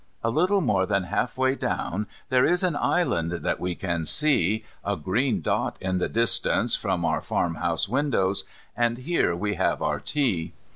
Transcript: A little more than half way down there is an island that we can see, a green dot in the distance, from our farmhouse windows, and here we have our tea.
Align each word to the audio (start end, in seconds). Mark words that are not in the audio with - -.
A 0.23 0.31
little 0.31 0.61
more 0.61 0.87
than 0.87 1.03
half 1.03 1.37
way 1.37 1.53
down 1.53 2.07
there 2.29 2.43
is 2.43 2.63
an 2.63 2.75
island 2.75 3.31
that 3.31 3.59
we 3.59 3.75
can 3.75 4.07
see, 4.07 4.65
a 4.83 4.95
green 4.95 5.41
dot 5.41 5.77
in 5.79 5.99
the 5.99 6.09
distance, 6.09 6.75
from 6.75 7.05
our 7.05 7.21
farmhouse 7.21 7.87
windows, 7.87 8.43
and 8.75 8.97
here 8.97 9.35
we 9.35 9.53
have 9.53 9.79
our 9.79 9.99
tea. 9.99 10.53